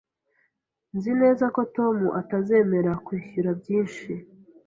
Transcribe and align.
Nzi 0.95 1.11
neza 1.21 1.45
ko 1.55 1.61
Tom 1.75 1.97
atazemera 2.21 2.91
kwishyura 3.05 3.49
byinshi 3.59 4.11